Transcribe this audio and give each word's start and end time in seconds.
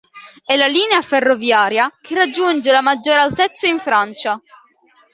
È 0.43 0.55
la 0.55 0.65
linea 0.65 0.99
ferroviaria 1.03 1.87
che 2.01 2.15
raggiunge 2.15 2.71
la 2.71 2.81
maggior 2.81 3.19
altezza 3.19 3.67
in 3.67 3.77
Francia. 3.77 4.41